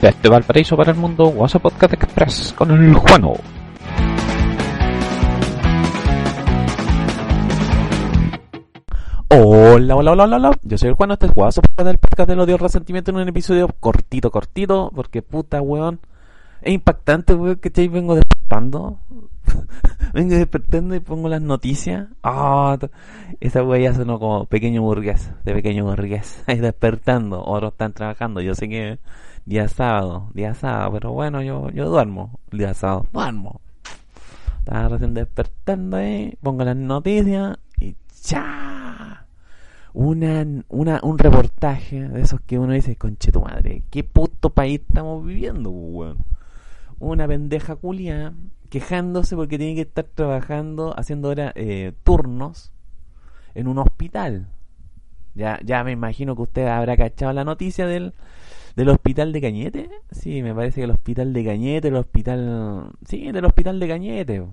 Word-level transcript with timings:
Desde 0.00 0.28
Valparaíso 0.28 0.76
para 0.76 0.92
el 0.92 0.96
mundo, 0.96 1.26
WhatsApp 1.26 1.62
Podcast 1.62 1.94
Express 1.94 2.54
con 2.56 2.70
el 2.70 2.94
Juano. 2.94 3.34
Hola, 9.28 9.96
hola, 9.96 10.12
hola, 10.12 10.22
hola, 10.22 10.36
hola. 10.36 10.50
Yo 10.62 10.78
soy 10.78 10.90
el 10.90 10.94
Juano, 10.94 11.14
este 11.14 11.26
es 11.26 11.32
WhatsApp 11.34 11.64
del 11.78 11.98
podcast 11.98 12.28
del 12.28 12.38
odio 12.38 12.54
y 12.54 12.58
resentimiento 12.58 13.10
en 13.10 13.16
un 13.16 13.28
episodio 13.28 13.66
cortito, 13.80 14.30
cortito, 14.30 14.92
porque 14.94 15.20
puta 15.20 15.60
weón. 15.60 15.98
Es 16.62 16.74
impactante, 16.74 17.34
weón, 17.34 17.56
que 17.56 17.70
te 17.70 17.88
vengo 17.88 18.14
despertando. 18.14 19.00
vengo 20.14 20.36
despertando 20.36 20.94
y 20.94 21.00
pongo 21.00 21.28
las 21.28 21.42
noticias. 21.42 22.06
Ah, 22.22 22.78
esa 23.40 23.64
weón 23.64 23.82
ya 23.82 23.94
sonó 23.94 24.20
como 24.20 24.44
pequeño 24.46 24.80
burgués, 24.80 25.32
de 25.44 25.54
pequeño 25.54 25.86
burgués. 25.86 26.40
Ahí 26.46 26.60
despertando, 26.60 27.42
otros 27.44 27.72
están 27.72 27.94
trabajando. 27.94 28.40
Yo 28.40 28.54
sé 28.54 28.68
que 28.68 29.00
día 29.48 29.66
sábado, 29.66 30.28
día 30.34 30.52
sábado, 30.52 30.92
pero 30.92 31.12
bueno, 31.12 31.40
yo, 31.40 31.70
yo 31.70 31.88
duermo 31.88 32.38
día 32.52 32.74
sábado, 32.74 33.06
duermo. 33.10 33.62
Estaba 34.58 34.88
recién 34.88 35.14
despertando 35.14 35.96
ahí, 35.96 36.36
pongo 36.42 36.64
las 36.64 36.76
noticias 36.76 37.56
y 37.80 37.96
¡cha! 38.22 39.26
Una, 39.94 40.44
una, 40.68 41.00
un 41.02 41.16
reportaje 41.16 42.10
de 42.10 42.20
esos 42.20 42.42
que 42.42 42.58
uno 42.58 42.74
dice, 42.74 42.96
conche 42.96 43.32
tu 43.32 43.40
madre, 43.40 43.84
¿qué 43.90 44.04
puto 44.04 44.50
país 44.50 44.82
estamos 44.86 45.24
viviendo, 45.24 45.70
weón? 45.70 46.18
Una 46.98 47.26
pendeja 47.26 47.74
culia 47.76 48.34
quejándose 48.68 49.34
porque 49.34 49.56
tiene 49.56 49.76
que 49.76 49.80
estar 49.80 50.04
trabajando, 50.04 50.92
haciendo 50.94 51.28
ahora 51.28 51.52
eh, 51.54 51.94
turnos 52.04 52.70
en 53.54 53.66
un 53.66 53.78
hospital. 53.78 54.46
Ya, 55.34 55.58
ya 55.64 55.82
me 55.84 55.92
imagino 55.92 56.36
que 56.36 56.42
usted 56.42 56.66
habrá 56.66 56.98
cachado 56.98 57.32
la 57.32 57.44
noticia 57.44 57.86
del, 57.86 58.12
del 58.76 58.88
hospital 58.88 59.32
de 59.32 59.40
Cañete. 59.40 59.90
Sí, 60.10 60.42
me 60.42 60.54
parece 60.54 60.80
que 60.80 60.84
el 60.84 60.90
hospital 60.90 61.32
de 61.32 61.44
Cañete, 61.44 61.88
el 61.88 61.96
hospital... 61.96 62.90
Sí, 63.06 63.30
del 63.32 63.44
hospital 63.44 63.80
de 63.80 63.88
Cañete. 63.88 64.46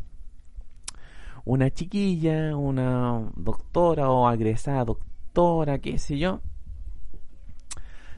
Una 1.45 1.69
chiquilla, 1.71 2.55
una 2.55 3.31
doctora 3.35 4.09
o 4.09 4.27
agresada 4.27 4.85
doctora, 4.85 5.79
qué 5.79 5.97
sé 5.99 6.17
yo, 6.17 6.41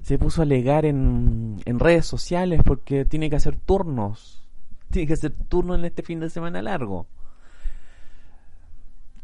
se 0.02 0.18
puso 0.18 0.42
a 0.42 0.46
alegar 0.46 0.86
en, 0.86 1.58
en 1.66 1.80
redes 1.80 2.06
sociales 2.06 2.62
porque 2.64 3.04
tiene 3.04 3.30
que 3.30 3.36
hacer 3.36 3.58
turnos. 3.58 4.48
Tiene 4.90 5.08
que 5.08 5.14
hacer 5.14 5.32
turnos 5.50 5.80
en 5.80 5.86
este 5.86 6.04
fin 6.04 6.22
de 6.22 6.30
semana 6.30 6.62
largo 6.62 7.08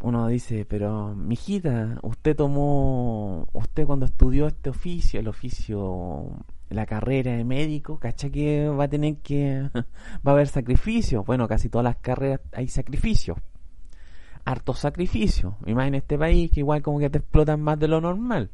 uno 0.03 0.27
dice, 0.27 0.65
pero 0.65 1.15
mijita, 1.15 1.97
usted 2.01 2.35
tomó, 2.35 3.47
usted 3.53 3.85
cuando 3.85 4.05
estudió 4.05 4.47
este 4.47 4.69
oficio, 4.69 5.17
el 5.17 5.29
oficio, 5.29 6.45
la 6.69 6.85
carrera 6.85 7.31
de 7.31 7.45
médico, 7.45 7.99
¿cacha 7.99 8.29
que 8.29 8.67
va 8.67 8.83
a 8.83 8.89
tener 8.89 9.15
que, 9.19 9.69
va 9.73 10.31
a 10.31 10.31
haber 10.31 10.49
sacrificios? 10.49 11.25
Bueno, 11.25 11.47
casi 11.47 11.69
todas 11.69 11.85
las 11.85 11.95
carreras 11.95 12.41
hay 12.51 12.67
sacrificios, 12.67 13.37
hartos 14.43 14.79
sacrificios, 14.79 15.53
y 15.65 15.73
más 15.73 15.87
en 15.87 15.95
este 15.95 16.17
país 16.17 16.51
que 16.51 16.59
igual 16.59 16.81
como 16.81 16.99
que 16.99 17.09
te 17.09 17.19
explotan 17.19 17.61
más 17.61 17.79
de 17.79 17.87
lo 17.87 18.01
normal. 18.01 18.49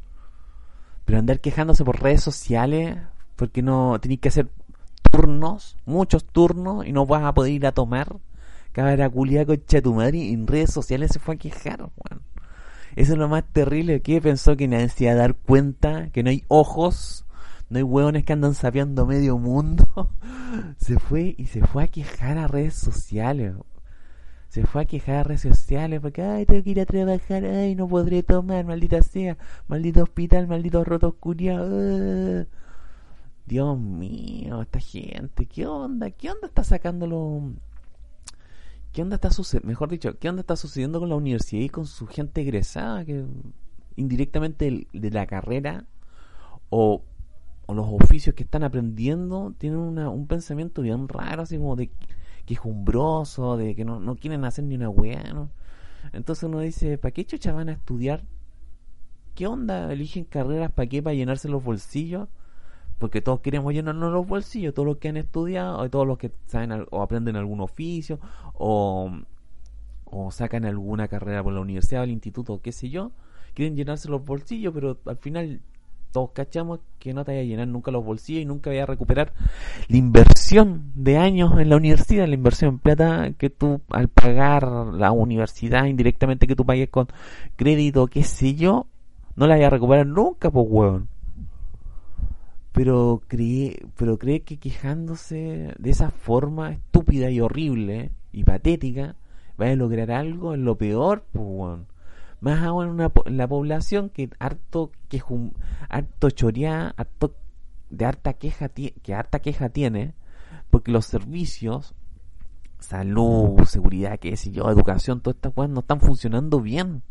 Pero 1.06 1.18
andar 1.18 1.40
quejándose 1.40 1.84
por 1.84 2.00
redes 2.00 2.22
sociales, 2.22 3.00
porque 3.36 3.64
no 3.64 3.98
tenéis 4.00 4.20
que 4.20 4.30
hacer 4.30 4.50
turnos, 5.10 5.78
muchos 5.88 6.26
turnos, 6.26 6.86
y 6.86 6.92
no 6.92 7.08
vas 7.08 7.24
a 7.24 7.34
poder 7.34 7.54
ir 7.54 7.66
a 7.66 7.72
tomar 7.72 8.18
cabra 8.72 9.09
culia 9.09 9.46
con 9.46 9.57
tu 9.57 9.94
madre 9.94 10.31
en 10.31 10.47
redes 10.47 10.72
sociales 10.72 11.12
se 11.12 11.19
fue 11.19 11.35
a 11.35 11.38
quejar, 11.38 11.81
weón. 11.81 12.22
Eso 12.96 13.13
es 13.13 13.19
lo 13.19 13.30
más 13.30 13.44
terrible. 13.52 14.02
que 14.02 14.22
pensó 14.22 14.57
que 14.57 14.68
nadie 14.68 14.90
se 14.90 15.06
iba 15.06 15.13
a 15.13 15.16
dar 15.16 15.35
cuenta 15.35 16.09
que 16.12 16.24
no 16.24 16.30
hay 16.30 16.44
ojos, 16.47 17.25
no 17.69 17.78
hay 17.78 17.84
hueones 17.84 18.25
que 18.25 18.34
andan 18.34 18.53
sapeando 18.56 19.06
medio 19.06 19.38
mundo? 19.38 19.85
se 20.78 21.00
fue 21.00 21.35
y 21.38 21.46
se 21.46 21.66
fue 21.66 21.84
a 21.84 21.88
quejar 21.88 22.38
a 22.38 22.47
redes 22.47 22.75
sociales. 22.75 23.53
Se 24.50 24.66
fue 24.66 24.81
a 24.81 24.86
quejar 24.86 25.16
a 25.18 25.24
redes 25.24 25.41
sociales 25.41 26.01
porque, 26.01 26.24
ay, 26.24 26.46
tengo 26.46 26.63
que 26.63 26.72
ir 26.72 26.81
a 26.81 26.86
trabajar, 26.86 27.46
ay, 27.46 27.75
no 27.75 27.88
podré 27.88 28.24
tomar, 28.24 28.66
maldita 28.66 29.01
sea, 29.03 29.38
maldito 29.68 30.01
hospital, 30.03 30.47
maldito 30.47 30.84
rotos 30.84 31.13
curiados. 31.19 32.47
Dios 33.46 33.80
mío, 33.80 34.62
esta 34.63 34.80
gente, 34.80 35.46
¿qué 35.46 35.68
onda? 35.68 36.09
¿Qué 36.12 36.31
onda 36.31 36.47
está 36.47 36.63
sacándolo 36.63 37.53
¿qué 38.92 39.02
onda 39.02 39.16
está 39.16 39.32
sucediendo? 39.32 39.68
Mejor 39.68 39.90
dicho, 39.90 40.18
¿qué 40.20 40.30
onda 40.30 40.42
está 40.42 40.56
sucediendo 40.56 41.00
con 41.00 41.10
la 41.10 41.16
universidad 41.16 41.62
y 41.62 41.70
con 41.70 41.86
su 41.86 42.08
gente 42.08 42.42
egresada 42.42 43.06
que 43.06 43.26
indirectamente 43.96 44.88
de, 44.92 45.12
la 45.12 45.28
carrera 45.28 45.86
o, 46.70 47.04
los 47.68 47.86
oficios 47.88 48.34
que 48.34 48.44
están 48.44 48.64
aprendiendo 48.64 49.54
tienen 49.60 49.80
una, 49.80 50.10
un 50.10 50.26
pensamiento 50.26 50.82
bien 50.82 51.08
raro, 51.08 51.44
así 51.44 51.58
como 51.58 51.76
de 51.76 51.92
quejumbroso, 52.48 53.58
de 53.58 53.76
que 53.76 53.86
no, 53.86 54.00
no 54.00 54.16
quieren 54.16 54.44
hacer 54.44 54.64
ni 54.66 54.76
una 54.76 54.90
weá. 54.90 55.22
Entonces 56.12 56.44
uno 56.44 56.62
dice, 56.62 56.98
¿para 56.98 57.12
qué 57.12 57.26
chucha 57.26 57.54
van 57.54 57.70
a 57.70 57.74
estudiar? 57.74 58.24
¿Qué 59.36 59.46
onda? 59.46 59.94
¿Eligen 59.94 60.26
carreras 60.26 60.72
para 60.72 60.90
qué? 60.90 61.04
¿Para 61.04 61.14
llenarse 61.14 61.48
los 61.48 61.64
bolsillos? 61.64 62.28
Porque 63.00 63.22
todos 63.22 63.40
queremos 63.40 63.74
llenarnos 63.74 64.12
los 64.12 64.28
bolsillos, 64.28 64.74
todos 64.74 64.86
los 64.86 64.98
que 64.98 65.08
han 65.08 65.18
estudiado, 65.18 65.90
todos 65.90 66.06
los 66.06 66.18
que 66.18 66.32
saben 66.48 66.86
o 66.92 67.02
aprenden 67.02 67.38
algún 67.38 67.62
oficio, 67.62 68.20
o, 68.54 69.10
o 70.06 70.32
sacan 70.32 70.66
alguna 70.66 71.08
carrera 71.08 71.42
por 71.42 71.54
la 71.54 71.62
universidad 71.62 72.02
o 72.02 72.04
el 72.04 72.12
instituto, 72.12 72.62
qué 72.62 72.74
sé 72.74 72.90
yo, 72.90 73.12
quieren 73.54 73.76
llenarse 73.76 74.10
los 74.10 74.24
bolsillos, 74.24 74.74
pero 74.74 74.98
al 75.06 75.18
final 75.18 75.62
todos 76.12 76.32
cachamos 76.32 76.80
que 76.98 77.14
no 77.14 77.24
te 77.24 77.32
vaya 77.32 77.42
a 77.42 77.46
llenar 77.46 77.68
nunca 77.68 77.92
los 77.92 78.04
bolsillos 78.04 78.42
y 78.42 78.46
nunca 78.46 78.70
vaya 78.70 78.84
a 78.84 78.88
recuperar 78.88 79.31
la 79.88 79.98
inversión 79.98 80.92
de 80.96 81.18
años 81.18 81.58
en 81.60 81.70
la 81.70 81.78
universidad, 81.78 82.28
la 82.28 82.34
inversión 82.34 82.72
en 82.72 82.80
plata 82.80 83.31
que 83.38 83.50
tú 83.50 83.81
al 83.90 84.10
pagar 84.10 84.68
la 84.68 85.12
universidad 85.12 85.86
indirectamente 85.86 86.48
que 86.48 86.56
tú 86.56 86.66
pagues 86.66 86.90
con 86.90 87.08
crédito, 87.56 88.08
qué 88.08 88.24
sé 88.24 88.56
yo, 88.56 88.88
no 89.36 89.48
la 89.48 89.56
vaya 89.56 89.68
a 89.68 89.70
recuperar 89.70 90.08
nunca, 90.08 90.52
pues 90.52 90.66
huevón 90.68 91.08
pero 92.72 93.22
cree, 93.28 93.85
pero 93.97 94.18
cree 94.18 94.41
que 94.41 94.57
quejándose 94.57 95.74
de 95.78 95.90
esa 95.90 96.12
forma 96.12 96.72
estúpida 96.72 97.30
y 97.30 97.41
horrible 97.41 98.12
y 98.31 98.44
patética 98.44 99.16
va 99.59 99.68
a 99.68 99.75
lograr 99.75 100.12
algo 100.12 100.53
en 100.53 100.66
lo 100.66 100.78
peor, 100.78 101.25
pues, 101.31 101.80
más 102.40 102.63
aún 102.63 102.85
en, 102.85 102.91
una, 102.91 103.12
la 103.25 103.47
población 103.47 104.09
que 104.09 104.30
harto 104.40 104.91
quejum, 105.09 105.52
harto 105.90 106.30
choreá, 106.30 106.94
harto 106.96 107.35
de 107.90 108.06
harta 108.06 108.34
queja 108.34 108.69
que 108.69 109.13
harta 109.13 109.40
queja 109.40 109.69
tiene, 109.69 110.13
porque 110.69 110.91
los 110.91 111.06
servicios, 111.06 111.96
salud, 112.80 113.63
seguridad, 113.66 114.19
qué 114.19 114.38
sé 114.38 114.51
yo, 114.51 114.69
educación, 114.69 115.22
todas 115.22 115.36
estas 115.36 115.53
cosas 115.53 115.72
no 115.72 115.81
están 115.81 116.00
funcionando 116.00 116.62
bien. 116.62 117.04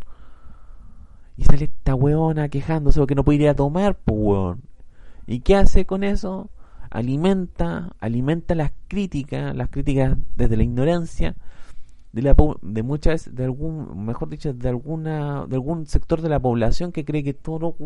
Y 1.36 1.44
sale 1.44 1.64
esta 1.64 1.94
weona 1.94 2.48
quejándose 2.48 2.98
porque 2.98 3.14
no 3.14 3.24
puede 3.24 3.42
ir 3.42 3.48
a 3.48 3.54
tomar, 3.54 3.96
pues 3.96 4.56
¿Y 5.28 5.40
qué 5.40 5.56
hace 5.56 5.84
con 5.84 6.04
eso? 6.04 6.48
Alimenta, 6.88 7.94
alimenta 8.00 8.54
las 8.54 8.72
críticas, 8.88 9.54
las 9.54 9.68
críticas 9.68 10.16
desde 10.36 10.56
la 10.56 10.62
ignorancia 10.62 11.36
de, 12.14 12.22
la, 12.22 12.34
de 12.62 12.82
muchas 12.82 13.34
de 13.34 13.44
algún, 13.44 14.06
mejor 14.06 14.30
dicho, 14.30 14.54
de 14.54 14.68
alguna, 14.70 15.44
de 15.46 15.56
algún 15.56 15.84
sector 15.86 16.22
de 16.22 16.30
la 16.30 16.40
población 16.40 16.92
que 16.92 17.04
cree 17.04 17.22
que 17.22 17.34
todo 17.34 17.76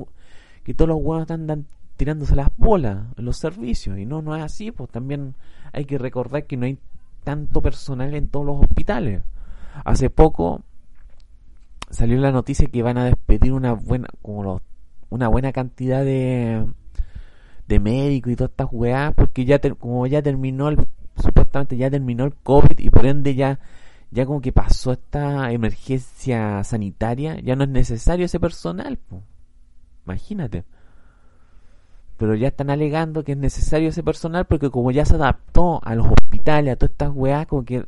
que 0.63 0.73
todos 0.73 0.89
los 0.89 0.99
huevos 0.99 1.23
están 1.23 1.67
tirándose 1.97 2.37
las 2.37 2.49
bolas 2.57 3.07
en 3.17 3.25
los 3.25 3.39
servicios 3.39 3.99
y 3.99 4.07
no, 4.07 4.23
no 4.23 4.37
es 4.37 4.43
así, 4.45 4.71
pues 4.71 4.89
también 4.91 5.35
hay 5.73 5.85
que 5.85 5.99
recordar 5.99 6.47
que 6.47 6.57
no 6.57 6.67
hay 6.67 6.79
tanto 7.25 7.61
personal 7.61 8.15
en 8.15 8.29
todos 8.29 8.47
los 8.47 8.61
hospitales. 8.61 9.25
Hace 9.85 10.11
poco 10.11 10.63
salió 11.91 12.19
la 12.19 12.31
noticia 12.31 12.69
que 12.69 12.85
van 12.85 12.99
a 12.99 13.05
despedir 13.07 13.53
una 13.53 13.73
buena, 13.73 14.07
como 14.23 14.61
una 15.11 15.27
buena 15.27 15.51
cantidad 15.51 16.05
de 16.05 16.65
de 17.69 17.81
médico 17.81 18.31
y 18.31 18.37
todas 18.37 18.51
estas 18.51 18.69
weas, 18.73 19.15
porque 19.15 19.45
ya 19.45 19.59
como 19.79 20.07
ya 20.07 20.23
terminó 20.23 20.69
el, 20.69 20.79
supuestamente 21.17 21.77
ya 21.77 21.91
terminó 21.91 22.25
el 22.25 22.35
COVID 22.35 22.79
y 22.79 22.91
por 22.91 23.07
ende 23.07 23.35
ya 23.35 23.59
ya 24.13 24.27
como 24.27 24.43
que 24.43 24.53
pasó 24.53 24.93
esta 24.93 25.51
emergencia 25.53 26.63
sanitaria, 26.65 27.41
ya 27.41 27.57
no 27.57 27.65
es 27.65 27.71
necesario 27.71 28.27
ese 28.27 28.39
personal, 28.39 28.99
imagínate. 30.05 30.65
Pero 32.19 32.35
ya 32.35 32.49
están 32.49 32.69
alegando 32.69 33.25
que 33.25 33.33
es 33.33 33.39
necesario 33.39 33.89
ese 33.89 34.03
personal 34.03 34.45
porque 34.45 34.71
como 34.71 34.91
ya 34.91 35.07
se 35.07 35.15
adaptó 35.15 35.81
a 35.83 35.95
los 35.95 36.07
hospitales, 36.09 36.75
a 36.75 36.77
todas 36.77 36.93
estas 36.93 37.11
weas, 37.15 37.47
como 37.47 37.65
que 37.65 37.87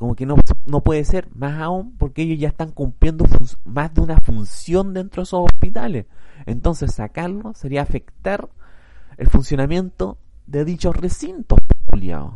como 0.00 0.14
que 0.14 0.24
no, 0.24 0.36
no 0.64 0.80
puede 0.80 1.04
ser, 1.04 1.28
más 1.34 1.60
aún 1.60 1.94
porque 1.98 2.22
ellos 2.22 2.38
ya 2.38 2.48
están 2.48 2.70
cumpliendo 2.70 3.26
más 3.66 3.92
de 3.92 4.00
una 4.00 4.18
función 4.18 4.94
dentro 4.94 5.20
de 5.20 5.24
esos 5.24 5.44
hospitales. 5.44 6.06
Entonces 6.46 6.94
sacarlo 6.94 7.52
sería 7.52 7.82
afectar 7.82 8.48
el 9.18 9.28
funcionamiento 9.28 10.16
de 10.46 10.64
dichos 10.64 10.96
recintos, 10.96 11.58
culiados. 11.84 12.32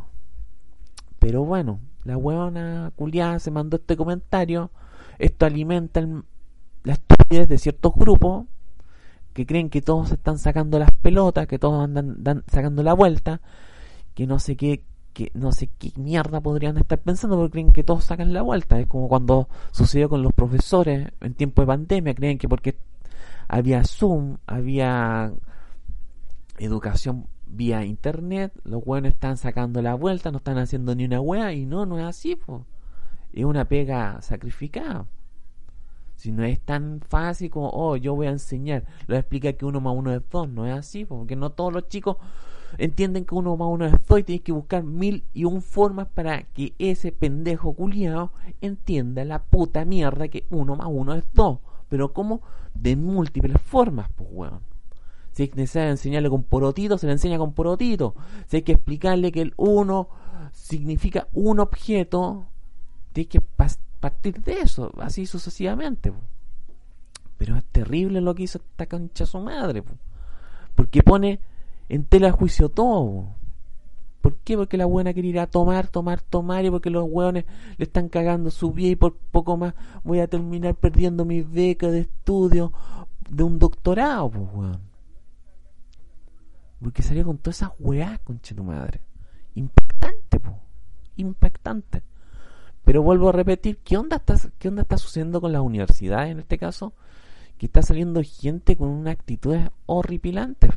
Pero 1.18 1.46
bueno, 1.46 1.80
la 2.04 2.18
huevona 2.18 2.92
culiada 2.96 3.38
se 3.38 3.50
mandó 3.50 3.78
este 3.78 3.96
comentario. 3.96 4.70
Esto 5.18 5.46
alimenta 5.46 6.02
la 6.82 6.92
estupidez 6.92 7.48
de 7.48 7.56
ciertos 7.56 7.94
grupos 7.94 8.44
que 9.32 9.46
creen 9.46 9.70
que 9.70 9.80
todos 9.80 10.12
están 10.12 10.38
sacando 10.38 10.78
las 10.78 10.90
pelotas, 11.00 11.46
que 11.46 11.58
todos 11.58 11.82
andan 11.82 12.44
sacando 12.46 12.82
la 12.82 12.92
vuelta, 12.92 13.40
que 14.12 14.26
no 14.26 14.38
sé 14.38 14.54
qué, 14.54 14.84
que 15.14 15.30
no 15.34 15.52
sé 15.52 15.68
qué 15.78 15.92
mierda 15.96 16.40
podrían 16.40 16.76
estar 16.76 16.98
pensando 16.98 17.36
porque 17.36 17.52
creen 17.52 17.72
que 17.72 17.84
todos 17.84 18.04
sacan 18.04 18.34
la 18.34 18.42
vuelta. 18.42 18.78
Es 18.78 18.86
como 18.86 19.08
cuando 19.08 19.48
sucedió 19.70 20.10
con 20.10 20.22
los 20.22 20.34
profesores 20.34 21.08
en 21.20 21.34
tiempo 21.34 21.62
de 21.62 21.66
pandemia, 21.66 22.14
creen 22.14 22.36
que 22.36 22.48
porque 22.48 22.76
había 23.48 23.84
Zoom, 23.84 24.36
había 24.46 25.32
educación 26.58 27.26
vía 27.46 27.84
internet, 27.84 28.52
los 28.64 28.84
buenos 28.84 29.12
están 29.12 29.36
sacando 29.36 29.80
la 29.80 29.94
vuelta, 29.94 30.30
no 30.30 30.38
están 30.38 30.58
haciendo 30.58 30.94
ni 30.94 31.04
una 31.04 31.20
wea 31.20 31.52
y 31.52 31.66
no, 31.66 31.86
no 31.86 31.98
es 31.98 32.04
así, 32.04 32.36
es 33.32 33.44
una 33.44 33.64
pega 33.66 34.20
sacrificada. 34.20 35.06
Si 36.16 36.32
no 36.32 36.44
es 36.44 36.60
tan 36.60 37.00
fácil 37.00 37.50
como, 37.50 37.70
oh, 37.70 37.96
yo 37.96 38.14
voy 38.14 38.28
a 38.28 38.30
enseñar, 38.30 38.84
lo 39.06 39.16
explica 39.16 39.52
que 39.52 39.64
uno 39.64 39.80
más 39.80 39.94
uno 39.96 40.12
es 40.12 40.22
dos, 40.30 40.48
no 40.48 40.66
es 40.66 40.72
así, 40.72 41.04
porque 41.04 41.36
no 41.36 41.50
todos 41.50 41.72
los 41.72 41.88
chicos 41.88 42.16
entienden 42.78 43.24
que 43.24 43.34
uno 43.34 43.56
más 43.56 43.68
uno 43.70 43.86
es 43.86 43.94
dos 44.06 44.20
y 44.20 44.22
tienes 44.22 44.42
que 44.42 44.52
buscar 44.52 44.82
mil 44.82 45.24
y 45.32 45.44
un 45.44 45.62
formas 45.62 46.08
para 46.08 46.42
que 46.42 46.72
ese 46.78 47.12
pendejo 47.12 47.72
culiado 47.72 48.32
entienda 48.60 49.24
la 49.24 49.42
puta 49.42 49.84
mierda 49.84 50.28
que 50.28 50.44
uno 50.50 50.76
más 50.76 50.88
uno 50.90 51.14
es 51.14 51.24
dos. 51.34 51.58
Pero 51.88 52.12
como 52.12 52.40
de 52.74 52.96
múltiples 52.96 53.60
formas, 53.60 54.08
pues 54.16 54.28
weón. 54.32 54.60
Si 55.32 55.44
es 55.44 55.56
necesario 55.56 55.90
enseñarle 55.90 56.30
con 56.30 56.44
porotito, 56.44 56.96
se 56.96 57.06
le 57.06 57.12
enseña 57.12 57.38
con 57.38 57.52
porotito. 57.52 58.14
Si 58.46 58.56
hay 58.56 58.62
que 58.62 58.72
explicarle 58.72 59.32
que 59.32 59.42
el 59.42 59.52
uno 59.56 60.08
significa 60.52 61.26
un 61.32 61.58
objeto, 61.58 62.46
tienes 63.12 63.30
que 63.30 63.40
partir 64.00 64.42
de 64.42 64.60
eso, 64.60 64.92
así 65.00 65.26
sucesivamente. 65.26 66.12
Pero 67.36 67.56
es 67.56 67.64
terrible 67.64 68.20
lo 68.20 68.34
que 68.34 68.44
hizo 68.44 68.58
esta 68.58 68.86
concha 68.86 69.26
su 69.26 69.40
madre, 69.40 69.82
porque 70.74 71.02
pone 71.02 71.40
en 71.88 72.04
tela 72.04 72.28
de 72.28 72.32
juicio 72.32 72.68
todo. 72.68 73.34
¿Por 74.20 74.36
qué? 74.36 74.56
Porque 74.56 74.78
la 74.78 74.86
buena 74.86 75.12
quiere 75.12 75.28
ir 75.28 75.38
a 75.38 75.46
tomar, 75.46 75.88
tomar, 75.88 76.22
tomar 76.22 76.64
y 76.64 76.70
porque 76.70 76.88
los 76.88 77.04
hueones 77.06 77.44
le 77.76 77.84
están 77.84 78.08
cagando 78.08 78.50
su 78.50 78.72
vida 78.72 78.88
y 78.88 78.96
por 78.96 79.16
poco 79.16 79.58
más 79.58 79.74
voy 80.02 80.20
a 80.20 80.26
terminar 80.26 80.74
perdiendo 80.76 81.26
mi 81.26 81.42
beca 81.42 81.90
de 81.90 82.00
estudio 82.00 82.72
de 83.28 83.42
un 83.42 83.58
doctorado, 83.58 84.30
pues, 84.30 84.48
weón. 84.54 84.80
Porque 86.80 87.02
salió 87.02 87.24
con 87.24 87.38
todas 87.38 87.56
esas 87.56 87.72
weas, 87.78 88.18
conche 88.20 88.54
tu 88.54 88.64
madre. 88.64 89.00
Impactante, 89.54 90.40
po. 90.40 90.58
Impactante. 91.16 92.02
Pero 92.84 93.02
vuelvo 93.02 93.28
a 93.30 93.32
repetir, 93.32 93.78
¿qué 93.78 93.96
onda 93.96 94.16
está, 94.16 94.36
qué 94.58 94.68
onda 94.68 94.82
está 94.82 94.98
sucediendo 94.98 95.40
con 95.40 95.52
las 95.52 95.62
universidades 95.62 96.30
en 96.30 96.40
este 96.40 96.58
caso? 96.58 96.92
Que 97.58 97.66
está 97.66 97.82
saliendo 97.82 98.22
gente 98.22 98.76
con 98.76 98.88
unas 98.88 99.12
actitudes 99.12 99.70
horripilantes. 99.86 100.70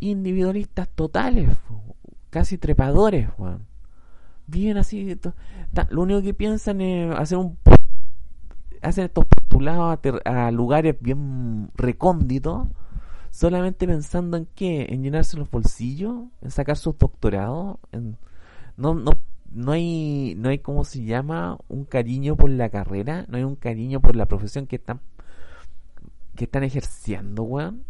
Individualistas 0.00 0.88
totales. 0.88 1.50
Casi 2.30 2.58
trepadores, 2.58 3.28
weón. 3.38 3.66
Bien 4.46 4.76
así. 4.76 5.18
lo 5.90 6.02
único 6.02 6.22
que 6.22 6.34
piensan 6.34 6.80
es 6.80 7.14
hacer 7.16 7.38
un 7.38 7.58
hacen 8.82 9.04
estos 9.04 9.24
postulados 9.24 9.98
a 10.24 10.50
lugares 10.52 10.96
bien 11.00 11.70
recónditos 11.74 12.68
solamente 13.36 13.86
pensando 13.86 14.38
en 14.38 14.46
qué, 14.54 14.86
en 14.88 15.02
llenarse 15.02 15.36
los 15.36 15.50
bolsillos, 15.50 16.28
en 16.40 16.50
sacar 16.50 16.78
sus 16.78 16.96
doctorados, 16.96 17.76
no, 18.78 18.94
no, 18.94 19.10
no 19.50 19.72
hay, 19.72 20.34
no 20.38 20.48
hay 20.48 20.60
como 20.60 20.84
se 20.84 21.04
llama 21.04 21.58
un 21.68 21.84
cariño 21.84 22.36
por 22.36 22.48
la 22.48 22.70
carrera, 22.70 23.26
no 23.28 23.36
hay 23.36 23.44
un 23.44 23.56
cariño 23.56 24.00
por 24.00 24.16
la 24.16 24.24
profesión 24.24 24.66
que 24.66 24.76
están, 24.76 25.00
que 26.34 26.44
están 26.44 26.64
ejerciendo, 26.64 27.42
weón. 27.42 27.84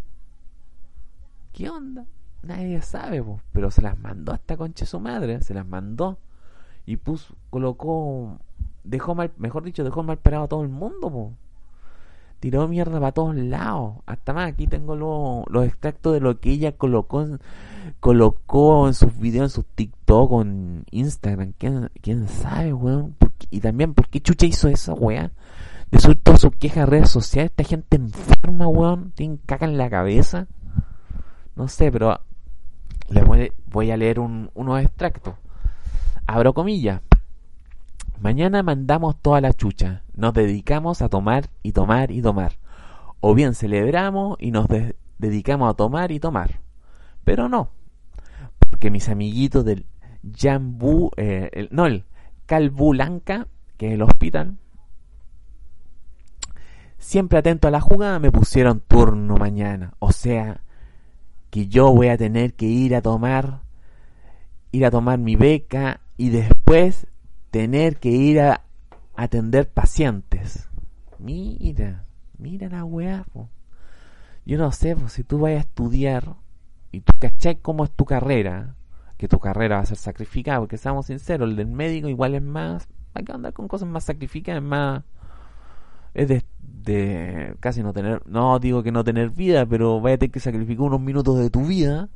¿Qué 1.56 1.70
onda? 1.70 2.04
Nadie 2.42 2.82
sabe, 2.82 3.24
pero 3.52 3.70
se 3.70 3.80
las 3.80 3.98
mandó 3.98 4.32
hasta 4.32 4.58
concha 4.58 4.84
su 4.84 5.00
madre, 5.00 5.40
se 5.40 5.54
las 5.54 5.66
mandó 5.66 6.18
y 6.84 6.98
puso, 6.98 7.34
colocó, 7.48 8.38
dejó 8.84 9.14
mal, 9.14 9.32
mejor 9.38 9.64
dicho, 9.64 9.82
dejó 9.82 10.02
mal 10.02 10.18
parado 10.18 10.44
a 10.44 10.48
todo 10.48 10.62
el 10.62 10.68
mundo, 10.68 11.10
po 11.10 11.32
tiró 12.40 12.68
mierda 12.68 13.00
para 13.00 13.12
todos 13.12 13.34
lados. 13.34 13.94
Hasta 14.04 14.34
más, 14.34 14.52
aquí 14.52 14.66
tengo 14.66 14.94
los 14.94 15.64
extractos 15.64 16.12
de 16.12 16.20
lo 16.20 16.38
que 16.40 16.50
ella 16.50 16.72
colocó 16.72 17.22
en, 17.22 17.40
colocó 18.00 18.86
en 18.86 18.92
sus 18.92 19.18
videos, 19.18 19.44
en 19.44 19.50
sus 19.50 19.64
TikTok, 19.74 20.42
en 20.42 20.84
Instagram. 20.90 21.54
¿Quién, 21.58 21.90
quién 22.02 22.28
sabe, 22.28 22.72
weón? 22.72 23.16
y 23.50 23.60
también, 23.60 23.94
¿por 23.94 24.08
qué 24.08 24.20
Chucha 24.20 24.46
hizo 24.46 24.68
eso, 24.68 24.94
weón? 24.94 25.32
De 25.90 26.00
subir 26.00 26.20
todas 26.22 26.42
sus 26.42 26.54
quejas 26.56 26.84
a 26.84 26.86
redes 26.86 27.10
sociales. 27.10 27.50
Esta 27.50 27.64
gente 27.64 27.96
enferma, 27.96 28.68
weón. 28.68 29.12
Tienen 29.14 29.38
caca 29.38 29.64
en 29.64 29.78
la 29.78 29.88
cabeza. 29.88 30.46
No 31.56 31.68
sé, 31.68 31.90
pero 31.90 32.20
les 33.08 33.24
voy, 33.66 33.90
a 33.90 33.96
leer 33.96 34.20
un, 34.20 34.50
unos 34.54 34.80
extractos. 34.80 35.34
Abro 36.26 36.54
comillas. 36.54 37.00
Mañana 38.20 38.62
mandamos 38.62 39.20
toda 39.20 39.40
la 39.40 39.52
chucha, 39.52 40.02
nos 40.14 40.32
dedicamos 40.32 41.02
a 41.02 41.08
tomar 41.08 41.50
y 41.62 41.72
tomar 41.72 42.10
y 42.10 42.22
tomar. 42.22 42.52
O 43.20 43.34
bien 43.34 43.54
celebramos 43.54 44.36
y 44.40 44.50
nos 44.50 44.66
dedicamos 45.18 45.70
a 45.70 45.74
tomar 45.74 46.12
y 46.12 46.20
tomar. 46.20 46.60
Pero 47.24 47.48
no, 47.48 47.70
porque 48.70 48.90
mis 48.90 49.08
amiguitos 49.08 49.64
del 49.64 49.86
Jambu, 50.34 51.10
eh, 51.16 51.68
no, 51.70 51.86
el 51.86 52.04
Calbulanca, 52.46 53.48
que 53.76 53.88
es 53.88 53.94
el 53.94 54.02
hospital, 54.02 54.56
siempre 56.98 57.38
atento 57.38 57.68
a 57.68 57.70
la 57.70 57.80
jugada, 57.80 58.18
me 58.18 58.32
pusieron 58.32 58.80
turno 58.80 59.36
mañana. 59.36 59.94
O 59.98 60.12
sea, 60.12 60.62
que 61.50 61.68
yo 61.68 61.92
voy 61.92 62.08
a 62.08 62.16
tener 62.16 62.54
que 62.54 62.66
ir 62.66 62.94
a 62.94 63.02
tomar, 63.02 63.60
ir 64.72 64.84
a 64.84 64.90
tomar 64.90 65.18
mi 65.18 65.36
beca 65.36 66.00
y 66.16 66.30
después 66.30 67.06
tener 67.50 67.98
que 67.98 68.10
ir 68.10 68.40
a 68.40 68.62
atender 69.14 69.68
pacientes. 69.68 70.68
Mira, 71.18 72.04
mira 72.38 72.68
la 72.68 72.84
weá, 72.84 73.24
Yo 74.44 74.58
no 74.58 74.70
sé, 74.72 74.96
si 75.08 75.24
tú 75.24 75.38
vas 75.38 75.52
a 75.52 75.58
estudiar 75.58 76.36
y 76.92 77.00
tú 77.00 77.12
cachai 77.18 77.56
cómo 77.56 77.84
es 77.84 77.90
tu 77.90 78.04
carrera, 78.04 78.76
que 79.16 79.28
tu 79.28 79.38
carrera 79.38 79.76
va 79.76 79.82
a 79.82 79.86
ser 79.86 79.96
sacrificada, 79.96 80.58
porque 80.58 80.76
seamos 80.76 81.06
sinceros, 81.06 81.48
el 81.48 81.56
del 81.56 81.68
médico 81.68 82.08
igual 82.08 82.34
es 82.34 82.42
más, 82.42 82.88
hay 83.14 83.24
que 83.24 83.32
andar 83.32 83.52
con 83.52 83.68
cosas 83.68 83.88
más 83.88 84.04
sacrificadas, 84.04 84.62
más, 84.62 85.04
es 86.16 86.28
de, 86.58 87.54
casi 87.60 87.82
no 87.82 87.92
tener, 87.92 88.22
no 88.26 88.58
digo 88.58 88.82
que 88.82 88.90
no 88.90 89.04
tener 89.04 89.30
vida, 89.30 89.66
pero 89.66 90.00
vaya 90.00 90.14
a 90.14 90.18
tener 90.18 90.32
que 90.32 90.40
sacrificar 90.40 90.82
unos 90.82 91.00
minutos 91.00 91.38
de 91.38 91.50
tu 91.50 91.66
vida, 91.66 92.08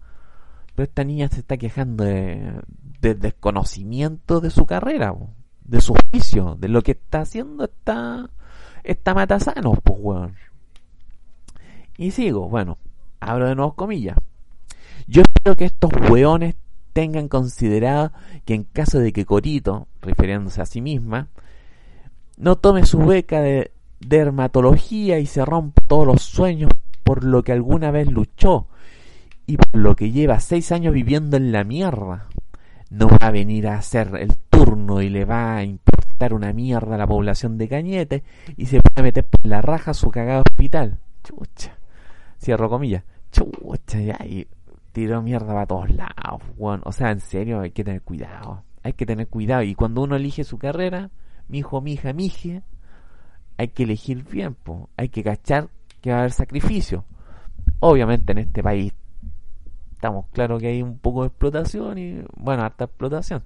pero 0.74 0.84
esta 0.84 1.04
niña 1.04 1.28
se 1.28 1.40
está 1.40 1.58
quejando 1.58 2.04
de, 2.04 2.60
de 3.00 3.14
desconocimiento 3.14 4.40
de 4.40 4.50
su 4.50 4.64
carrera, 4.64 5.14
de 5.64 5.80
su 5.80 5.94
juicio, 6.10 6.56
de 6.58 6.68
lo 6.68 6.82
que 6.82 6.92
está 6.92 7.20
haciendo 7.20 7.64
esta, 7.64 8.30
esta 8.84 9.14
matasano, 9.14 9.72
pues 9.72 9.98
weón. 10.00 10.34
Y 11.98 12.12
sigo, 12.12 12.48
bueno, 12.48 12.78
abro 13.20 13.48
de 13.48 13.54
nuevo 13.54 13.74
comillas. 13.74 14.16
Yo 15.06 15.22
espero 15.22 15.56
que 15.56 15.66
estos 15.66 15.90
weones 16.08 16.54
tengan 16.94 17.28
considerado 17.28 18.12
que 18.46 18.54
en 18.54 18.64
caso 18.64 18.98
de 18.98 19.12
que 19.12 19.26
Corito, 19.26 19.88
refiriéndose 20.00 20.62
a 20.62 20.66
sí 20.66 20.80
misma, 20.80 21.28
no 22.38 22.56
tome 22.56 22.86
su 22.86 22.98
beca 22.98 23.42
de 23.42 23.72
dermatología 24.00 25.18
y 25.18 25.26
se 25.26 25.44
rompa 25.44 25.82
todos 25.86 26.06
los 26.06 26.22
sueños 26.22 26.70
por 27.04 27.24
lo 27.24 27.42
que 27.42 27.52
alguna 27.52 27.90
vez 27.90 28.10
luchó 28.10 28.66
y 29.46 29.56
por 29.56 29.80
lo 29.80 29.96
que 29.96 30.10
lleva 30.10 30.40
seis 30.40 30.72
años 30.72 30.94
viviendo 30.94 31.36
en 31.36 31.52
la 31.52 31.64
mierda 31.64 32.28
no 32.90 33.08
va 33.08 33.28
a 33.28 33.30
venir 33.30 33.68
a 33.68 33.78
hacer 33.78 34.10
el 34.18 34.36
turno 34.36 35.00
y 35.00 35.08
le 35.08 35.24
va 35.24 35.56
a 35.56 35.64
importar 35.64 36.34
una 36.34 36.52
mierda 36.52 36.96
a 36.96 36.98
la 36.98 37.06
población 37.06 37.56
de 37.56 37.68
Cañete 37.68 38.24
y 38.56 38.66
se 38.66 38.78
va 38.78 38.90
a 38.96 39.02
meter 39.02 39.24
por 39.24 39.46
la 39.46 39.62
raja 39.62 39.94
su 39.94 40.10
cagado 40.10 40.42
hospital. 40.42 40.98
Chucha. 41.22 41.78
Cierro 42.42 42.68
comillas. 42.68 43.04
Chucha, 43.30 44.00
ya. 44.00 44.18
Y 44.26 44.48
tiró 44.92 45.22
mierda 45.22 45.46
para 45.46 45.66
todos 45.66 45.90
lados, 45.90 46.42
O 46.58 46.92
sea, 46.92 47.12
en 47.12 47.20
serio, 47.20 47.60
hay 47.60 47.70
que 47.70 47.84
tener 47.84 48.02
cuidado. 48.02 48.64
hay 48.82 48.92
que 48.94 49.06
tener 49.06 49.28
cuidado. 49.28 49.62
Y 49.62 49.74
cuando 49.74 50.02
uno 50.02 50.16
elige 50.16 50.42
su 50.42 50.58
carrera, 50.58 51.10
mi 51.48 51.58
hijo, 51.58 51.80
mi 51.80 51.92
hija, 51.92 52.12
mi 52.12 52.26
hija, 52.26 52.62
hay 53.60 53.68
que 53.68 53.82
elegir 53.82 54.24
bien, 54.24 54.56
hay 54.96 55.10
que 55.10 55.22
cachar 55.22 55.68
que 56.00 56.10
va 56.10 56.16
a 56.16 56.18
haber 56.20 56.32
sacrificio. 56.32 57.04
Obviamente 57.80 58.32
en 58.32 58.38
este 58.38 58.62
país 58.62 58.94
estamos 59.92 60.24
claros 60.32 60.62
que 60.62 60.68
hay 60.68 60.80
un 60.80 60.96
poco 60.96 61.20
de 61.20 61.28
explotación 61.28 61.98
y, 61.98 62.24
bueno, 62.38 62.62
harta 62.62 62.84
explotación. 62.84 63.42